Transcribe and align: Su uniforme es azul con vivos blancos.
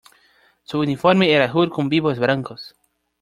Su 0.63 0.79
uniforme 0.79 1.31
es 1.31 1.47
azul 1.49 1.69
con 1.69 1.87
vivos 1.87 2.17
blancos. 2.17 2.75